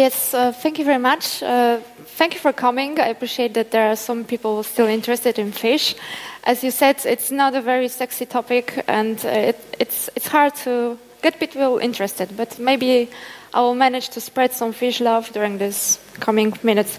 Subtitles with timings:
[0.00, 1.42] Yes, uh, thank you very much.
[1.42, 1.78] Uh,
[2.16, 2.98] thank you for coming.
[2.98, 5.94] I appreciate that there are some people still interested in fish.
[6.42, 10.54] As you said, it's not a very sexy topic, and uh, it, it's it's hard
[10.64, 12.34] to get people interested.
[12.34, 13.10] But maybe
[13.52, 16.98] I will manage to spread some fish love during this coming minutes.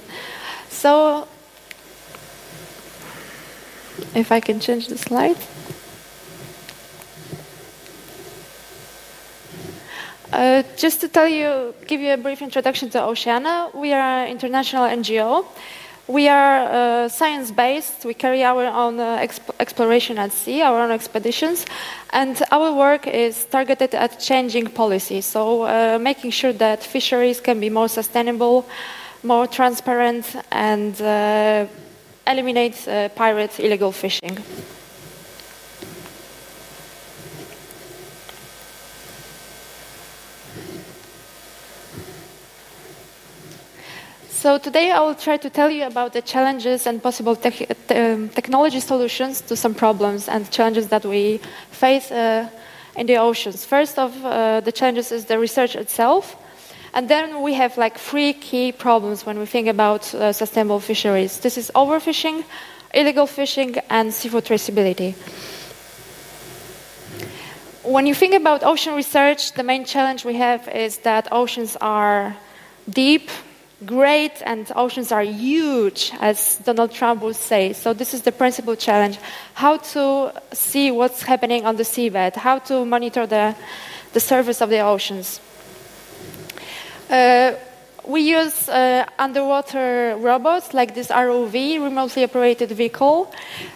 [0.69, 1.27] So,
[4.13, 5.37] if I can change the slide.
[10.31, 14.29] Uh, just to tell you, give you a brief introduction to Oceana, we are an
[14.29, 15.45] international NGO.
[16.07, 18.05] We are uh, science based.
[18.05, 21.65] We carry our own uh, exp- exploration at sea, our own expeditions,
[22.11, 25.19] and our work is targeted at changing policy.
[25.19, 28.65] So, uh, making sure that fisheries can be more sustainable,
[29.23, 31.65] more transparent, and uh,
[32.25, 32.75] eliminate
[33.15, 34.37] pirate illegal fishing.
[44.41, 48.27] So today I will try to tell you about the challenges and possible te um,
[48.29, 51.39] technology solutions to some problems and challenges that we
[51.69, 52.49] face uh,
[52.95, 53.65] in the oceans.
[53.65, 56.35] First of uh, the challenges is the research itself.
[56.95, 61.39] And then we have like three key problems when we think about uh, sustainable fisheries.
[61.39, 62.43] This is overfishing,
[62.95, 65.13] illegal fishing, and seafood traceability.
[67.83, 72.35] When you think about ocean research, the main challenge we have is that oceans are
[72.89, 73.29] deep,
[73.85, 77.73] great and oceans are huge, as Donald Trump would say.
[77.73, 79.17] So, this is the principal challenge
[79.53, 83.55] how to see what's happening on the seabed, how to monitor the,
[84.13, 85.39] the surface of the oceans.
[87.09, 87.53] Uh,
[88.05, 93.31] we use uh, underwater robots like this ROV, remotely operated vehicle.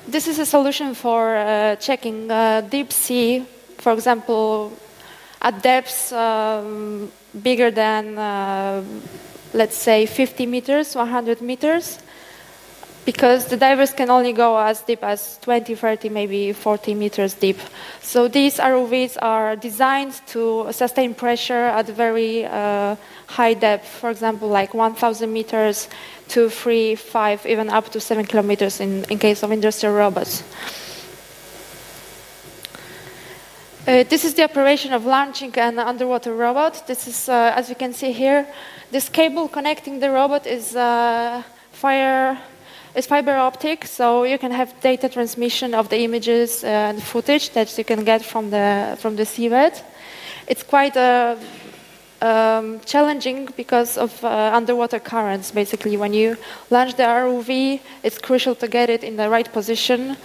[0.07, 3.45] This is a solution for uh, checking uh, deep sea,
[3.77, 4.73] for example,
[5.41, 7.11] at depths um,
[7.43, 8.83] bigger than uh,
[9.55, 11.99] let's say 50 meters, 100 meters,
[13.05, 17.57] because the divers can only go as deep as 20, 30, maybe 40 meters deep.
[18.01, 22.95] So these ROVs are designed to sustain pressure at very uh,
[23.27, 25.87] high depth, for example, like 1,000 meters,
[26.27, 30.43] 2, 3, 5, even up to 7 kilometers in, in case of industrial robots.
[33.87, 36.87] Uh, this is the operation of launching an underwater robot.
[36.87, 38.47] This is, uh, as you can see here,
[38.89, 42.35] this cable connecting the robot is uh, fire
[42.95, 47.77] is fiber optic, so you can have data transmission of the images and footage that
[47.77, 49.79] you can get from the from the seabed.
[50.47, 51.35] It's quite uh,
[52.23, 55.51] um, challenging because of uh, underwater currents.
[55.51, 56.37] Basically, when you
[56.71, 60.17] launch the ROV, it's crucial to get it in the right position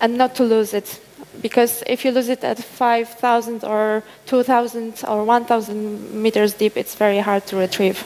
[0.00, 1.00] and not to lose it
[1.40, 7.18] because if you lose it at 5,000 or 2,000 or 1,000 meters deep, it's very
[7.18, 8.04] hard to retrieve.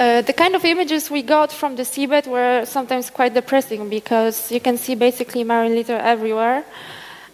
[0.00, 4.52] Uh, the kind of images we got from the seabed were sometimes quite depressing because
[4.52, 6.64] you can see basically marine litter everywhere.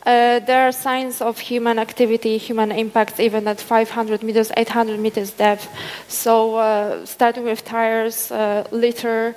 [0.06, 5.30] Uh, there are signs of human activity, human impact, even at 500 meters, 800 meters
[5.30, 5.68] depth.
[6.08, 9.34] So, uh, starting with tires, uh, litter,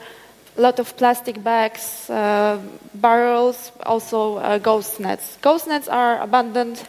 [0.58, 2.60] a lot of plastic bags, uh,
[2.94, 5.38] barrels, also uh, ghost nets.
[5.42, 6.84] Ghost nets are abandoned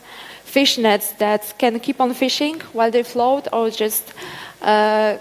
[0.44, 4.14] fish nets that can keep on fishing while they float or just
[4.62, 5.18] uh,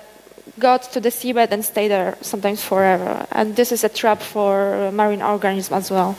[0.60, 3.28] got to the seabed and stay there sometimes forever.
[3.32, 6.16] And this is a trap for marine organisms as well.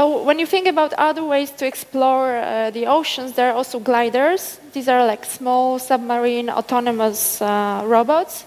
[0.00, 3.78] So when you think about other ways to explore uh, the oceans, there are also
[3.78, 4.58] gliders.
[4.72, 8.46] These are like small submarine autonomous uh, robots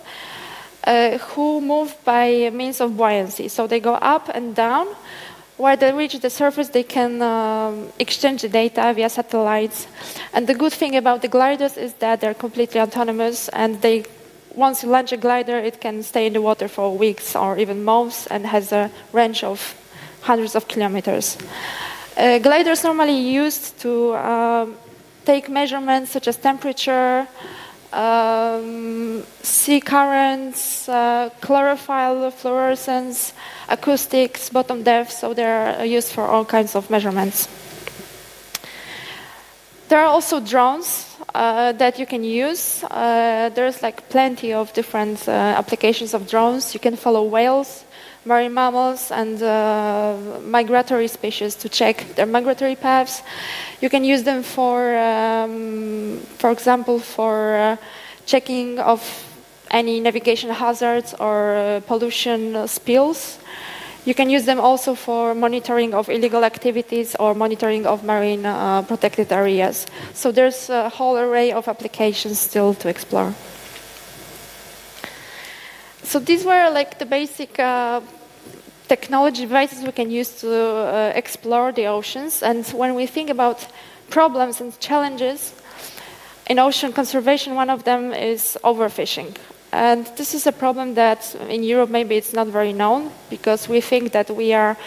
[0.84, 3.50] uh, who move by means of buoyancy.
[3.50, 4.88] So they go up and down.
[5.58, 9.86] While they reach the surface, they can um, exchange the data via satellites.
[10.34, 14.06] And the good thing about the gliders is that they're completely autonomous and they
[14.56, 17.84] once you launch a glider, it can stay in the water for weeks or even
[17.84, 19.76] months and has a range of
[20.24, 21.38] hundreds of kilometers.
[22.18, 24.76] Uh, gliders normally used to um,
[25.26, 27.28] take measurements such as temperature,
[27.92, 33.34] um, sea currents, uh, chlorophyll fluorescence,
[33.70, 37.48] acoustics, bottom depth, so they're used for all kinds of measurements.
[39.90, 41.06] There are also drones
[41.36, 42.84] uh, that you can use.
[42.84, 46.74] Uh, there's like plenty of different uh, applications of drones.
[46.74, 47.84] You can follow whales,
[48.26, 50.16] marine mammals and uh,
[50.46, 53.22] migratory species to check their migratory paths.
[53.82, 57.78] You can use them for, um, for example, for uh,
[58.26, 59.02] checking of
[59.72, 63.40] any navigation hazards or uh, pollution spills.
[64.06, 68.82] You can use them also for monitoring of illegal activities or monitoring of marine uh,
[68.82, 69.86] protected areas.
[70.14, 73.34] So there's a whole array of applications still to explore.
[76.14, 78.00] So these were like the basic uh,
[78.88, 82.44] technology devices we can use to uh, explore the oceans.
[82.44, 83.66] And when we think about
[84.12, 85.56] problems and challenges
[86.48, 89.36] in ocean conservation, one of them is overfishing.
[89.72, 93.82] And this is a problem that in Europe maybe it's not very known because we
[93.82, 94.78] think that we are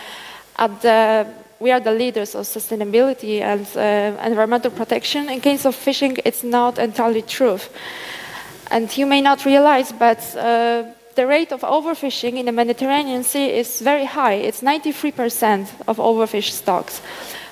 [0.59, 1.27] at the
[1.59, 5.29] we are the leaders of sustainability and uh, environmental protection.
[5.29, 7.59] In case of fishing, it's not entirely true.
[8.71, 10.85] And you may not realize, but uh,
[11.17, 14.35] the rate of overfishing in the Mediterranean Sea is very high.
[14.35, 17.01] It's 93% of overfished stocks.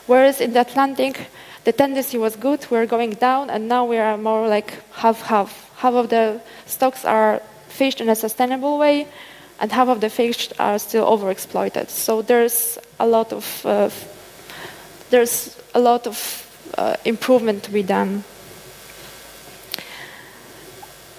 [0.06, 1.28] Whereas in the Atlantic,
[1.64, 5.70] the tendency was good, we're going down, and now we are more like half half.
[5.76, 9.08] Half of the stocks are fished in a sustainable way,
[9.58, 11.88] and half of the fish are still overexploited.
[11.88, 13.88] So there's a lot of uh,
[15.08, 16.18] there's a lot of
[16.76, 18.24] uh, improvement to be done.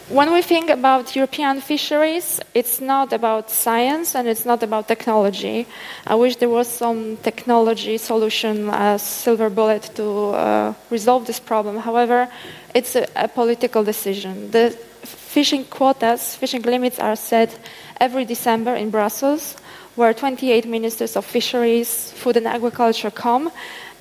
[0.10, 5.66] When we think about European fisheries, it's not about science and it's not about technology.
[6.06, 11.80] I wish there was some technology solution, a silver bullet to uh, resolve this problem.
[11.80, 12.30] However,
[12.76, 14.52] it's a, a political decision.
[14.52, 17.58] The fishing quotas, fishing limits are set
[18.00, 19.56] every December in Brussels,
[19.96, 23.50] where 28 ministers of fisheries, food and agriculture come,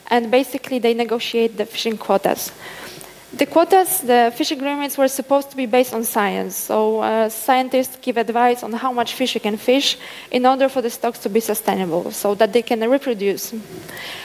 [0.08, 2.52] and basically they negotiate the fishing quotas.
[3.36, 6.54] The quotas, the fishing agreements were supposed to be based on science.
[6.54, 9.98] So uh, scientists give advice on how much fish you can fish
[10.30, 13.52] in order for the stocks to be sustainable, so that they can reproduce.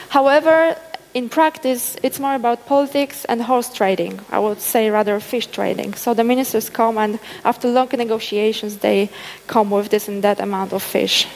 [0.09, 0.75] However,
[1.15, 4.19] in practice, it's more about politics and horse trading.
[4.29, 5.95] I would say rather fish trading.
[5.95, 9.09] So the ministers come and after long negotiations, they
[9.47, 11.27] come with this and that amount of fish.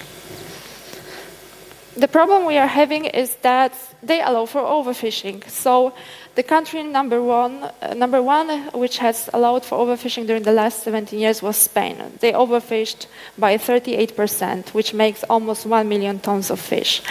[1.96, 5.48] The problem we are having is that they allow for overfishing.
[5.48, 5.94] So
[6.34, 10.82] the country number one, uh, number one, which has allowed for overfishing during the last
[10.82, 11.98] 17 years, was Spain.
[12.20, 13.06] They overfished
[13.38, 17.04] by 38%, which makes almost 1 million tons of fish.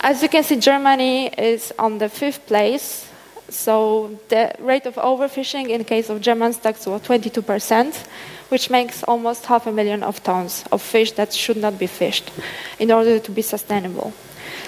[0.00, 3.10] As you can see, Germany is on the fifth place.
[3.48, 8.06] So the rate of overfishing in case of German stocks was 22%,
[8.48, 12.30] which makes almost half a million of tons of fish that should not be fished
[12.78, 14.12] in order to be sustainable.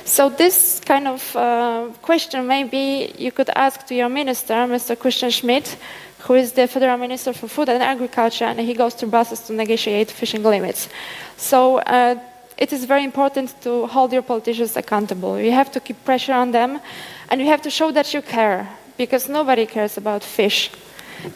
[0.04, 4.98] So this kind of uh, question maybe you could ask to your minister, Mr.
[4.98, 5.76] Christian Schmidt,
[6.20, 9.52] who is the federal minister for food and agriculture, and he goes to Brussels to
[9.52, 10.88] negotiate fishing limits.
[11.36, 12.16] So uh,
[12.56, 15.38] it is very important to hold your politicians accountable.
[15.38, 16.80] You have to keep pressure on them,
[17.28, 20.70] and you have to show that you care, because nobody cares about fish.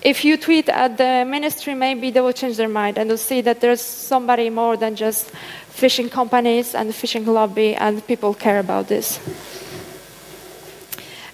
[0.02, 3.40] If you tweet at the ministry, maybe they will change their mind and they'll see
[3.42, 5.30] that there's somebody more than just
[5.68, 9.18] fishing companies and the fishing lobby, and people care about this.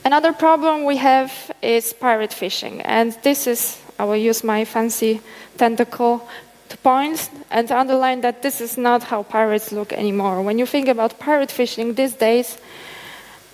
[0.05, 5.21] Another problem we have is pirate fishing, and this is, I will use my fancy
[5.59, 6.27] tentacle
[6.69, 10.41] to point and to underline that this is not how pirates look anymore.
[10.43, 12.59] When you think about pirate fishing these days,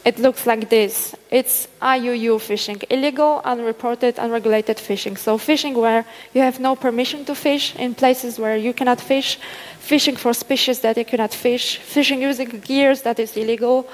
[0.04, 1.14] it looks like this.
[1.30, 5.16] It's IUU fishing, illegal, unreported, unregulated fishing.
[5.16, 9.38] So fishing where you have no permission to fish in places where you cannot fish,
[9.78, 13.88] fishing for species that you cannot fish, fishing using gears that is illegal,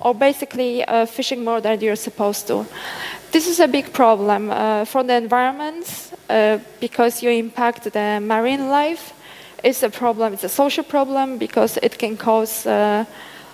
[0.00, 2.64] or basically uh, fishing more than you're supposed to.
[3.32, 8.68] This is a big problem uh, for the environment uh, because you impact the marine
[8.68, 9.12] life.
[9.64, 13.04] It's a problem, it's a social problem because it can cause uh,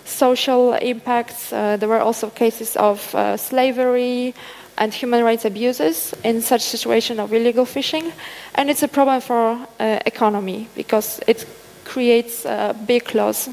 [0.04, 1.52] social impacts.
[1.52, 4.34] Uh, there were also cases of uh, slavery
[4.78, 8.12] and human rights abuses in such situation of illegal fishing,
[8.54, 11.46] and it's a problem for uh, economy because it
[11.84, 12.46] creates
[12.86, 13.48] big loss.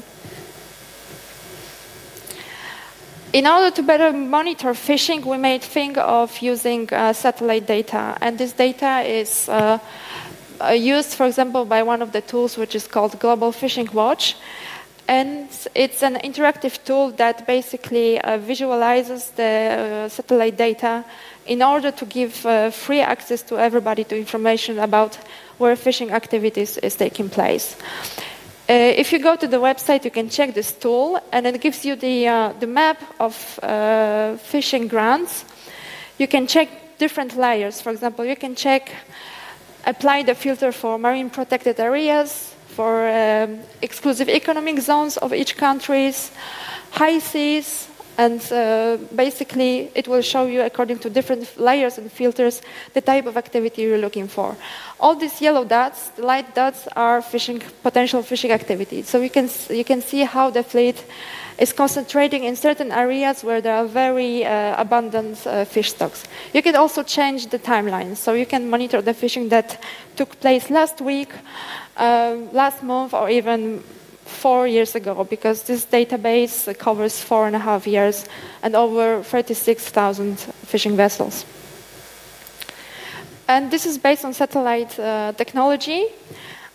[3.32, 8.36] In order to better monitor fishing, we made think of using uh, satellite data, and
[8.36, 9.78] this data is uh,
[10.74, 14.34] used, for example, by one of the tools which is called Global Fishing Watch.
[15.10, 21.04] And it's an interactive tool that basically uh, visualizes the uh, satellite data
[21.46, 25.18] in order to give uh, free access to everybody to information about
[25.58, 27.76] where fishing activities is taking place.
[28.68, 31.84] Uh, if you go to the website, you can check this tool, and it gives
[31.84, 35.44] you the, uh, the map of uh, fishing grounds.
[36.18, 37.80] You can check different layers.
[37.80, 38.92] For example, you can check,
[39.84, 46.30] apply the filter for marine protected areas, for um, exclusive economic zones of each countries,
[46.92, 47.88] high seas,
[48.20, 52.60] And uh, basically, it will show you, according to different layers and filters,
[52.92, 54.56] the type of activity you're looking for.
[54.98, 59.02] All these yellow dots, the light dots, are fishing potential fishing activity.
[59.02, 61.02] So you can you can see how the fleet
[61.56, 66.24] is concentrating in certain areas where there are very uh, abundant uh, fish stocks.
[66.52, 69.78] You can also change the timeline, so you can monitor the fishing that
[70.16, 71.32] took place last week,
[72.00, 73.82] uh, last month, or even
[74.30, 78.26] four years ago because this database covers four and a half years
[78.62, 81.44] and over 36,000 fishing vessels.
[83.48, 86.06] And this is based on satellite uh, technology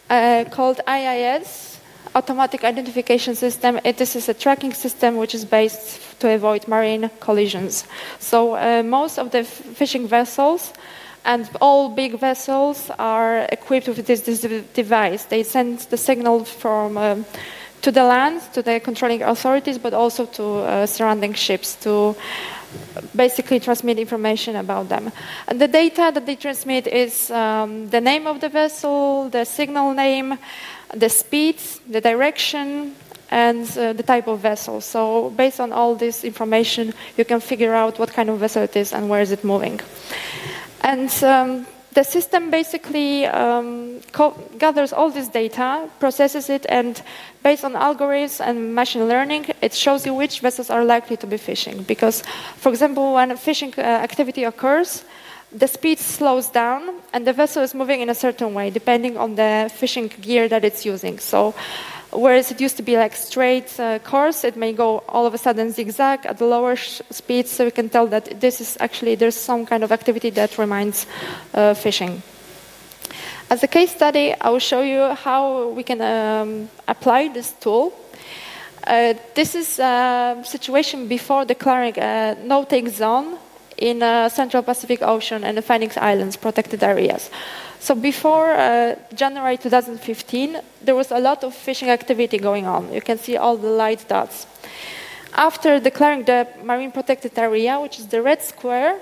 [0.10, 1.79] uh, called AIS,
[2.13, 3.79] Automatic Identification System.
[3.84, 7.86] It, this is a tracking system which is based to avoid marine collisions.
[8.20, 10.74] So uh, most of the fishing vessels
[11.25, 14.41] and all big vessels are equipped with this, this
[14.74, 15.25] device.
[15.25, 17.25] They send the signal from um,
[17.82, 22.15] to the land, to the controlling authorities, but also to uh, surrounding ships to
[23.15, 25.12] basically transmit information about them.
[25.48, 29.94] And the data that they transmit is um, the name of the vessel, the signal
[29.94, 30.38] name,
[30.94, 31.58] the speed,
[31.89, 32.96] the direction,
[33.32, 34.82] and uh, the type of vessel.
[34.82, 38.75] So based on all this information, you can figure out what kind of vessel it
[38.75, 39.79] is and where is it moving.
[40.86, 44.01] And um, the system basically um,
[44.60, 47.01] gathers all this data, processes it, and
[47.42, 51.38] based on algorithms and machine learning, it shows you which vessels are likely to be
[51.38, 51.82] fishing.
[51.84, 52.22] Because,
[52.58, 55.04] for example, when a fishing uh, activity occurs,
[55.51, 59.36] the speed slows down and the vessel is moving in a certain way depending on
[59.36, 61.18] the fishing gear that it's using.
[61.18, 61.56] So
[62.15, 65.38] Whereas it used to be like straight uh, course, it may go all of a
[65.38, 69.36] sudden zigzag at the lower speeds, so we can tell that this is actually, there's
[69.36, 71.07] some kind of activity that reminds
[71.53, 72.22] uh, fishing.
[73.50, 77.93] As a case study, I will show you how we can um, apply this tool.
[78.88, 83.38] Uh, this is a situation before declaring a no-take zone
[83.77, 87.29] in uh, Central Pacific Ocean and the Phoenix Islands protected areas.
[87.79, 92.91] So before uh, January 2015, there was a lot of fishing activity going on.
[92.91, 94.48] You can see all the light dots.
[95.34, 99.00] After declaring the marine protected area, which is the red square,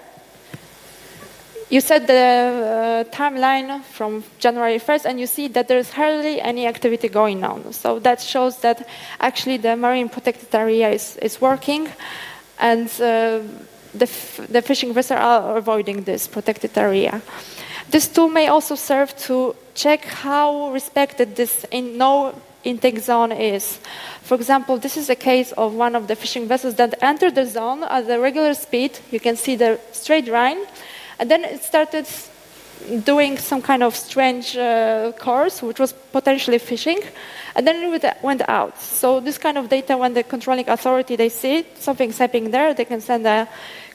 [1.69, 6.67] you set the uh, timeline from January 1st, and you see that there's hardly any
[6.67, 7.73] activity going on.
[7.73, 8.87] So that shows that
[9.19, 11.87] actually the marine protected area is, is working,
[12.59, 13.39] and uh,
[13.93, 14.09] the,
[14.49, 17.21] the fishing vessels are avoiding this protected area.
[17.89, 22.33] This tool may also serve to check how respected this in no
[22.63, 23.79] intake zone is.
[24.21, 27.45] For example, this is a case of one of the fishing vessels that entered the
[27.45, 28.99] zone at a regular speed.
[29.11, 30.59] You can see the straight line,
[31.19, 32.07] and then it started
[33.03, 36.99] doing some kind of strange uh, course, which was potentially fishing,
[37.55, 38.79] and then it went out.
[38.79, 42.85] So this kind of data, when the controlling authority they see something's happening there, they
[42.85, 43.47] can send a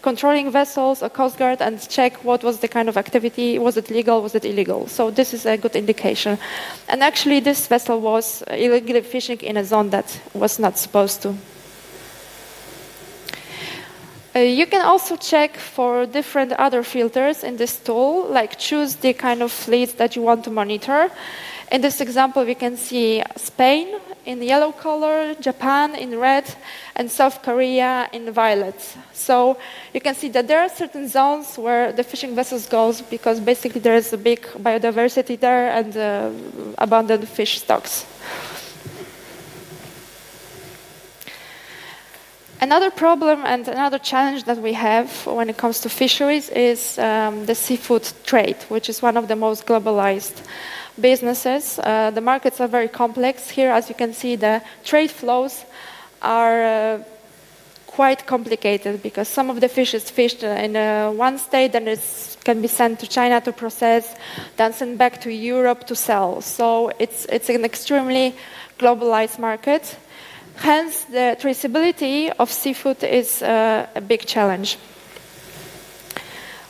[0.02, 3.58] controlling vessels, a coast guard, and check what was the kind of activity.
[3.58, 4.23] Was it legal?
[4.23, 4.87] Was it illegal?
[4.87, 6.38] So this is a good indication.
[6.88, 11.35] And actually, this vessel was illegally fishing in a zone that was not supposed to.
[14.37, 19.12] Uh, you can also check for different other filters in this tool, like choose the
[19.14, 21.11] kind of fleet that you want to monitor.
[21.73, 26.44] In this example, we can see Spain in yellow color, Japan in red,
[26.94, 28.97] and South Korea in violet.
[29.14, 29.56] So
[29.94, 33.80] you can see that there are certain zones where the fishing vessels goes because basically
[33.80, 36.30] there is a big biodiversity there and uh,
[36.76, 38.04] abundant fish stocks.
[42.60, 47.46] Another problem and another challenge that we have when it comes to fisheries is um,
[47.46, 50.42] the seafood trade, which is one of the most globalized
[51.00, 51.78] businesses.
[51.78, 53.48] Uh, the markets are very complex.
[53.48, 55.64] Here, as you can see, the trade flows
[56.20, 57.02] are uh,
[57.86, 62.36] quite complicated because some of the fish is fished in uh, one state, and it
[62.42, 64.16] can be sent to China to process,
[64.56, 66.40] then sent back to Europe to sell.
[66.40, 68.34] So it's, it's an extremely
[68.80, 69.96] globalized market.
[70.60, 74.76] Hence, the traceability of seafood is uh, a big challenge.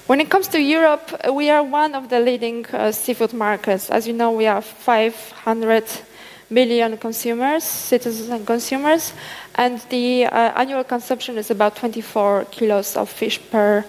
[0.07, 3.91] When it comes to Europe, we are one of the leading uh, seafood markets.
[3.91, 5.85] As you know, we have 500
[6.51, 9.13] million consumers, citizens and consumers,
[9.55, 13.85] and the uh, annual consumption is about 24 kilos of fish per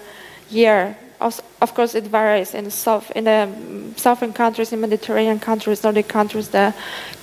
[0.50, 0.96] year.
[1.20, 3.48] Of course, it varies in the, south, in the
[3.96, 6.74] southern countries, in Mediterranean countries, Nordic countries, the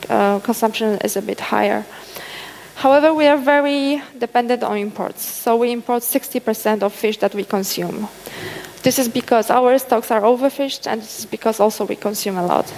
[0.10, 1.84] uh, consumption is a bit higher.
[2.78, 5.26] However, we are very dependent on imports.
[5.26, 8.08] So we import 60% of fish that we consume.
[8.84, 12.46] This is because our stocks are overfished, and this is because also we consume a
[12.46, 12.72] lot.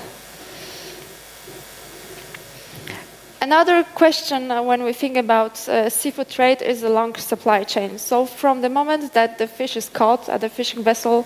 [3.42, 7.98] Another question uh, when we think about uh, seafood trade is the long supply chain.
[7.98, 11.26] So, from the moment that the fish is caught at the fishing vessel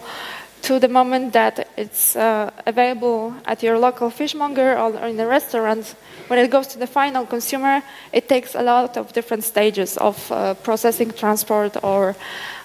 [0.63, 5.95] to the moment that it's uh, available at your local fishmonger or in a restaurant,
[6.27, 10.31] when it goes to the final consumer, it takes a lot of different stages of
[10.31, 12.15] uh, processing, transport, or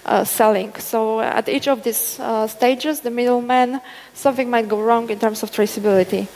[0.05, 0.73] uh, selling.
[0.75, 3.81] So, at each of these uh, stages, the middleman,
[4.13, 6.27] something might go wrong in terms of traceability.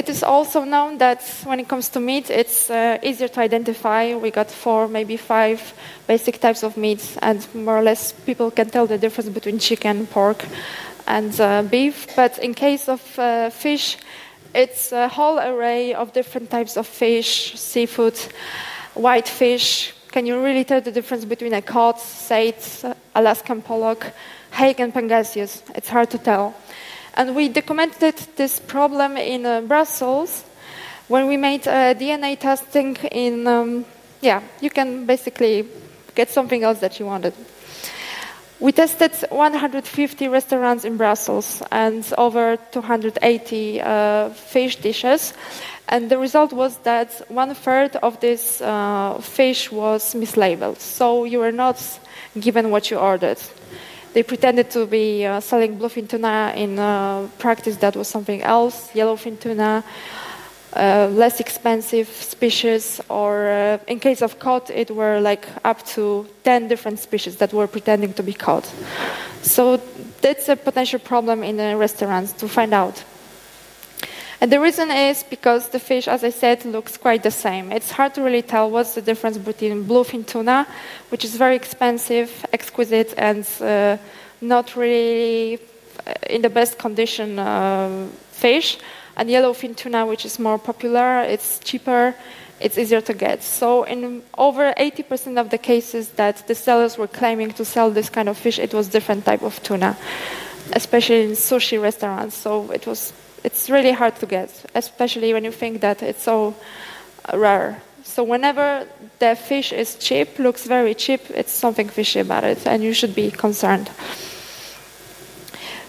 [0.00, 4.14] It is also known that when it comes to meat, it's uh, easier to identify.
[4.14, 5.74] We got four, maybe five
[6.06, 10.06] basic types of meats, and more or less people can tell the difference between chicken,
[10.06, 10.46] pork,
[11.06, 12.16] and uh, beef.
[12.16, 13.98] But in case of uh, fish,
[14.54, 18.18] it's a whole array of different types of fish, seafood,
[18.94, 19.92] white fish.
[20.12, 24.14] Can you really tell the difference between a cod, saithe, Alaskan pollock,
[24.50, 25.60] hake, and pangasius?
[25.74, 26.54] It's hard to tell.
[27.20, 30.42] And we documented this problem in uh, Brussels
[31.06, 33.84] when we made DNA testing in, um,
[34.22, 35.68] yeah, you can basically
[36.14, 37.34] get something else that you wanted.
[38.58, 45.34] We tested 150 restaurants in Brussels and over 280 uh, fish dishes.
[45.90, 50.78] And the result was that one third of this uh, fish was mislabeled.
[50.78, 51.76] So you were not
[52.40, 53.36] given what you ordered.
[54.12, 56.52] They pretended to be uh, selling bluefin tuna.
[56.56, 59.84] In uh, practice, that was something else yellowfin tuna,
[60.74, 66.26] uh, less expensive species, or uh, in case of cod, it were like up to
[66.42, 68.64] 10 different species that were pretending to be cod.
[69.42, 69.80] So
[70.20, 73.04] that's a potential problem in the restaurants to find out.
[74.40, 77.70] And the reason is because the fish, as I said, looks quite the same.
[77.72, 80.66] It's hard to really tell what's the difference between bluefin tuna,
[81.10, 83.98] which is very expensive, exquisite, and uh,
[84.40, 85.58] not really
[86.06, 88.78] uh, in the best condition uh, fish,
[89.16, 92.14] and yellowfin tuna, which is more popular, it's cheaper,
[92.60, 93.42] it's easier to get.
[93.42, 98.08] So, in over 80% of the cases that the sellers were claiming to sell this
[98.08, 99.98] kind of fish, it was different type of tuna,
[100.72, 102.36] especially in sushi restaurants.
[102.36, 103.12] So, it was
[103.44, 106.54] it's really hard to get, especially when you think that it's so
[107.32, 107.80] rare.
[108.02, 108.86] So whenever
[109.18, 113.14] the fish is cheap, looks very cheap, it's something fishy about it, and you should
[113.14, 113.90] be concerned.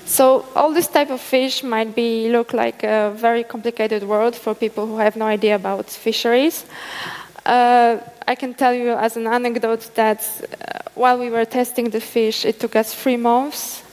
[0.05, 4.53] So all this type of fish might be look like a very complicated world for
[4.53, 6.65] people who have no idea about fisheries.
[7.45, 12.01] Uh, I can tell you as an anecdote that uh, while we were testing the
[12.01, 13.83] fish, it took us three months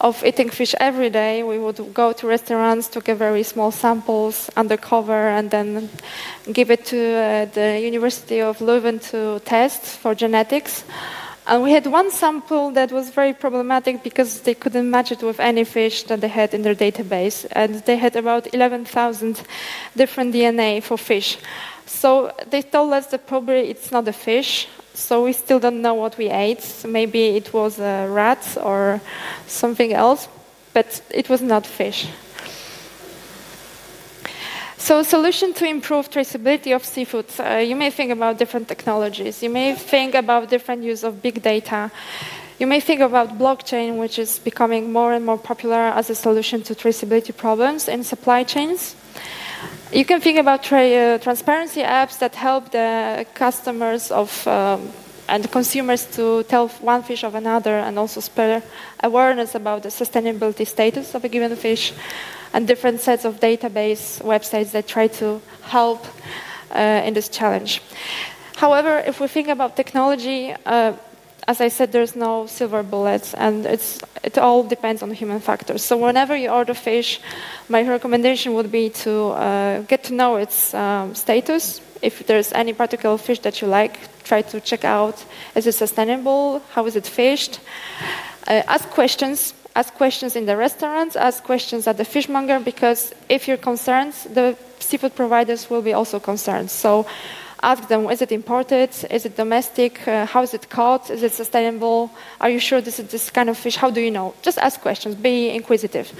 [0.00, 1.42] of eating fish every day.
[1.42, 5.88] We would go to restaurants to get very small samples undercover and then
[6.52, 10.84] give it to uh, the University of Leuven to test for genetics.
[11.48, 15.38] And we had one sample that was very problematic because they couldn't match it with
[15.38, 17.46] any fish that they had in their database.
[17.52, 19.42] And they had about 11,000
[19.96, 21.38] different DNA for fish.
[21.86, 25.94] So they told us that probably it's not a fish, so we still don't know
[25.94, 26.64] what we ate.
[26.88, 29.00] Maybe it was a rat or
[29.46, 30.26] something else,
[30.72, 32.08] but it was not fish.
[34.78, 37.26] So, solution to improve traceability of seafood.
[37.38, 39.42] Uh, you may think about different technologies.
[39.42, 41.90] You may think about different use of big data.
[42.58, 46.62] You may think about blockchain, which is becoming more and more popular as a solution
[46.62, 48.94] to traceability problems in supply chains.
[49.92, 54.92] You can think about tra- uh, transparency apps that help the customers of um,
[55.28, 58.62] and consumers to tell one fish of another and also spread
[59.02, 61.92] awareness about the sustainability status of a given fish
[62.52, 66.06] and different sets of database websites that try to help
[66.70, 67.82] uh, in this challenge.
[68.56, 70.92] However, if we think about technology, uh,
[71.48, 75.82] as I said, there's no silver bullets, and it's, it all depends on human factors.
[75.82, 77.20] So whenever you order fish,
[77.68, 81.80] my recommendation would be to uh, get to know its um, status.
[82.02, 86.62] If there's any particular fish that you like, try to check out: is it sustainable?
[86.72, 87.60] How is it fished?
[88.48, 89.54] Uh, ask questions.
[89.76, 91.16] Ask questions in the restaurants.
[91.16, 96.18] Ask questions at the fishmonger because if you're concerned, the seafood providers will be also
[96.18, 96.70] concerned.
[96.70, 97.06] So
[97.62, 98.90] ask them is it imported?
[99.10, 100.06] Is it domestic?
[100.06, 101.10] Uh, how is it caught?
[101.10, 102.10] Is it sustainable?
[102.40, 103.76] Are you sure this is this kind of fish?
[103.76, 104.34] How do you know?
[104.42, 105.14] Just ask questions.
[105.14, 106.12] Be inquisitive.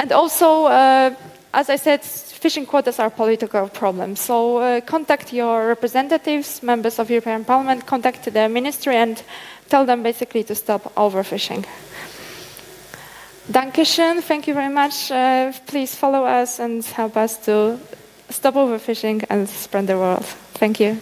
[0.00, 1.14] And also uh,
[1.54, 4.16] as i said fishing quotas are political problem.
[4.16, 9.22] So uh, contact your representatives members of european parliament contact the ministry and
[9.68, 11.64] tell them basically to stop overfishing.
[13.50, 14.22] Dankeschön.
[14.22, 15.10] Thank you very much.
[15.10, 17.78] Uh, please follow us and help us to
[18.34, 20.24] stop overfishing and spread the world.
[20.54, 20.98] Thank you.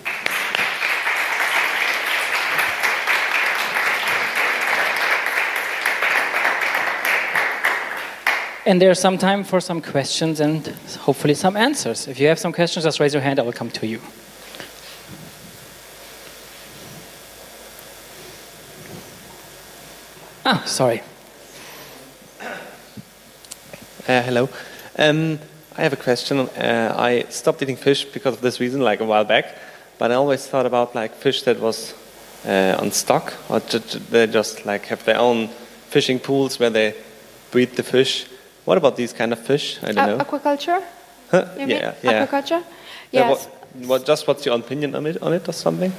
[8.64, 10.66] And there's some time for some questions and
[11.00, 12.06] hopefully some answers.
[12.06, 14.00] If you have some questions, just raise your hand, I will come to you.
[20.44, 21.02] Ah, sorry.
[24.06, 24.48] Uh, hello.
[24.98, 25.38] Um,
[25.76, 26.38] I have a question.
[26.38, 29.56] Uh, I stopped eating fish because of this reason, like a while back.
[29.98, 31.94] But I always thought about like fish that was
[32.46, 33.60] uh, on stock, or
[34.10, 35.48] they just like have their own
[35.88, 36.94] fishing pools where they
[37.50, 38.26] breed the fish.
[38.64, 39.78] What about these kind of fish?
[39.82, 40.24] I don't A- know.
[40.24, 40.82] aquaculture?
[41.30, 41.44] Huh?
[41.56, 42.26] Yeah, mean yeah.
[42.26, 42.62] aquaculture?
[43.10, 43.46] Yeah, Yes.
[43.74, 45.92] what, what, just what's your opinion on it, on it or something?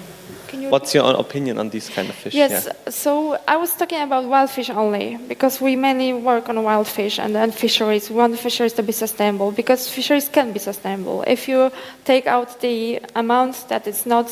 [0.53, 2.35] Can you What's your opinion on these kind of fish?
[2.35, 2.91] Yes, Yeah.
[2.91, 7.17] so I was talking about wild fish only because we mainly work on wild fish
[7.17, 8.11] and then fisheries.
[8.11, 11.23] We want fisheries to be sustainable because fisheries can be sustainable.
[11.25, 11.71] If you
[12.05, 14.27] take out the amount that it's not,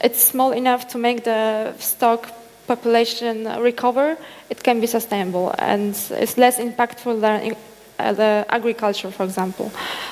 [0.00, 2.30] it's small enough to make the stock
[2.68, 4.16] population recover,
[4.50, 7.56] it can be sustainable and it's less impactful than
[7.98, 9.70] the agriculture, for example.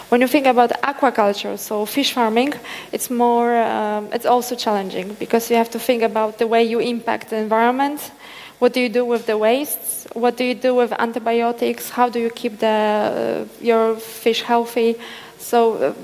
[0.08, 2.54] When you think about aquaculture, so fish farming,
[2.92, 6.78] it's more, um, it's also challenging because you have to think about the way you
[6.78, 8.12] impact the environment.
[8.58, 10.06] What do you do with the wastes?
[10.12, 11.90] What do you do with antibiotics?
[11.90, 14.96] How do you keep the, uh, your fish healthy?
[15.38, 15.94] So uh,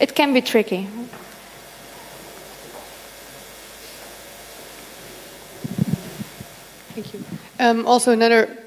[0.00, 0.88] it can be tricky.
[6.94, 7.24] Thank you.
[7.58, 8.63] Um, also, another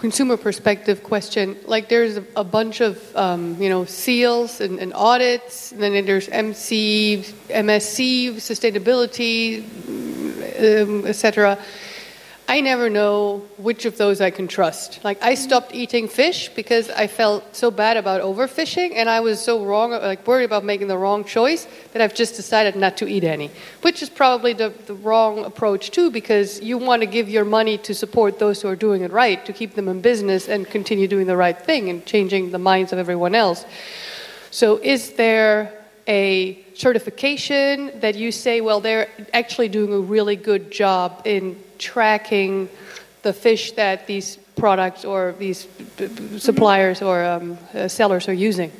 [0.00, 1.56] consumer perspective question.
[1.66, 5.92] Like, there's a, a bunch of um, you know seals and, and audits, and then
[6.06, 9.62] there's MC, MSC, sustainability,
[10.58, 11.58] um, etc.
[12.50, 15.04] I never know which of those I can trust.
[15.04, 19.40] Like, I stopped eating fish because I felt so bad about overfishing, and I was
[19.40, 23.06] so wrong, like worried about making the wrong choice that I've just decided not to
[23.06, 23.52] eat any.
[23.82, 27.78] Which is probably the, the wrong approach too, because you want to give your money
[27.78, 31.06] to support those who are doing it right, to keep them in business and continue
[31.06, 33.64] doing the right thing and changing the minds of everyone else.
[34.50, 35.72] So, is there
[36.08, 42.68] a certification that you say, well, they're actually doing a really good job in tracking
[43.22, 45.66] the fish that these products or these
[46.38, 48.70] suppliers or um, uh, sellers are using?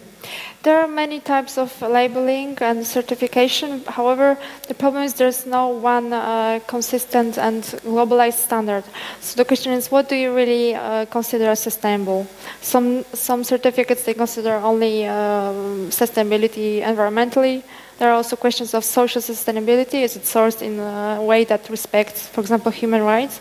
[0.63, 3.83] There are many types of labeling and certification.
[3.87, 4.37] However,
[4.69, 8.85] the problem is there's no one uh, consistent and globalized standard.
[9.23, 12.27] So the question is, what do you really uh, consider sustainable?
[12.61, 17.63] Some some certificates they consider only um, sustainability environmentally.
[18.01, 20.01] There are also questions of social sustainability.
[20.01, 23.39] Is it sourced in a way that respects, for example, human rights?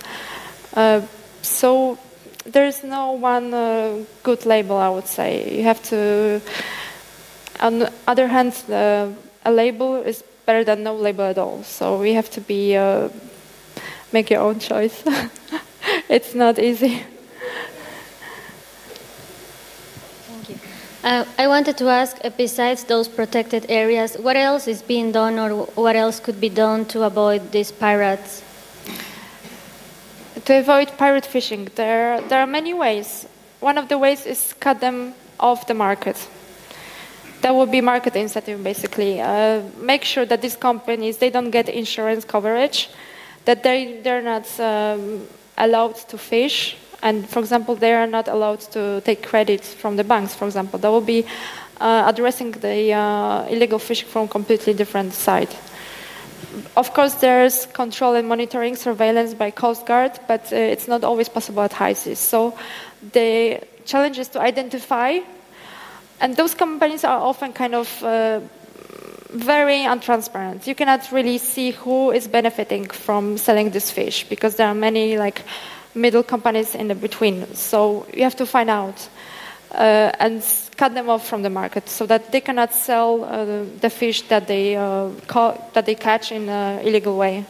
[0.74, 1.00] Uh,
[1.42, 1.98] so
[2.46, 5.56] there is no one uh, good label, I would say.
[5.56, 6.42] You have to.
[7.62, 9.08] On the other hand, uh,
[9.46, 11.64] a label is better than no label at all.
[11.64, 13.08] So we have to be uh,
[14.12, 15.02] make your own choice.
[16.10, 17.06] it's not easy.
[20.28, 20.60] Thank you.
[21.02, 25.40] Uh, I wanted to ask, uh, besides those protected areas, what else is being done
[25.40, 28.44] or what else could be done to avoid these pirates?
[30.50, 33.28] to avoid pirate fishing, there there are many ways.
[33.60, 36.18] One of the ways is cut them off the market.
[37.42, 39.22] That would be market incentive, basically.
[39.22, 42.90] Uh, make sure that these companies they don't get insurance coverage,
[43.46, 48.60] that they they're not um, allowed to fish, and for example, they are not allowed
[48.72, 50.36] to take credits from the banks.
[50.36, 51.26] For example, that will be
[51.80, 55.50] uh, addressing the uh, illegal fishing from completely different side.
[56.76, 61.30] Of course, there's control and monitoring, surveillance by Coast Guard, but uh, it's not always
[61.30, 62.20] possible at high seas.
[62.20, 62.58] So
[63.14, 65.20] the challenge is to identify,
[66.20, 68.42] and those companies are often kind of uh,
[69.30, 70.66] very untransparent.
[70.66, 75.18] You cannot really see who is benefiting from selling this fish because there are many
[75.18, 75.44] like
[75.96, 77.54] middle companies in the between.
[77.56, 79.10] So you have to find out
[79.72, 80.44] uh, and
[80.78, 84.48] cut them off from the market so that they cannot sell uh, the fish that
[84.48, 87.46] they uh, ca- that they catch in an illegal way.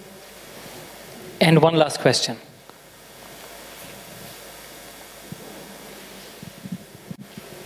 [1.41, 2.37] And one last question.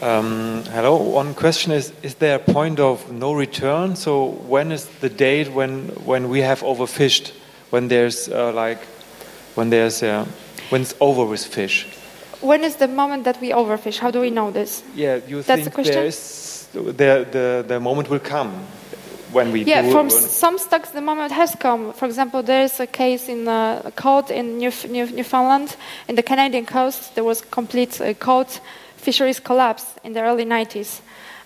[0.02, 0.98] Um, hello.
[0.98, 3.96] One question is: Is there a point of no return?
[3.96, 7.32] So when is the date when when we have overfished?
[7.70, 8.84] When there's uh, like
[9.56, 10.26] when there's uh,
[10.70, 11.88] when it's over with fish?
[12.42, 14.00] When is the moment that we overfish?
[14.00, 14.84] How do we know this?
[14.96, 15.94] Yeah, you That's the think question?
[15.96, 18.52] there is the, the the moment will come
[19.34, 21.94] when we Yeah, from some stocks the moment has come.
[21.94, 25.76] For example, there is a case in uh, a cod in New- New- Newfoundland,
[26.08, 27.16] in the Canadian coast.
[27.16, 28.48] There was complete uh, cod
[28.98, 31.02] fisheries collapse in the early 90s.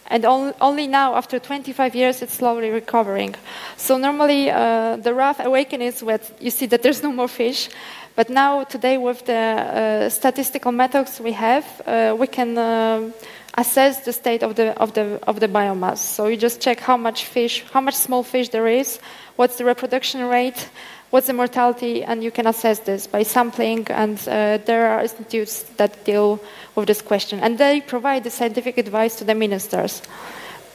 [0.10, 3.36] And on, only now, after 25 years, it's slowly recovering.
[3.76, 7.70] So normally, uh, the rough awakening is when you see that there's no more fish,
[8.18, 13.14] But now, today, with the uh, statistical methods we have, uh, we can um
[13.58, 15.98] assess the state of the, of, the, of the biomass.
[15.98, 19.00] So you just check how much fish, how much small fish there is,
[19.36, 20.70] what's the reproduction rate,
[21.10, 23.88] what's the mortality, and you can assess this by sampling.
[23.90, 26.40] And uh, there are institutes that deal
[26.76, 30.04] with this question, and they provide the scientific advice to the ministers.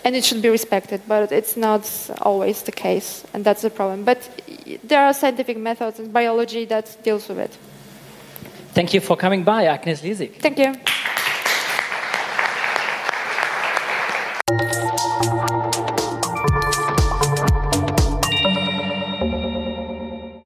[0.05, 1.89] And it should be respected, but it's not
[2.23, 4.05] always the case, and that's the problem.
[4.05, 4.19] But
[4.83, 7.57] there are scientific methods in biology that deals with it.
[8.75, 10.41] Thank you for coming by, Agnes Lisik.
[10.41, 10.75] Thank you.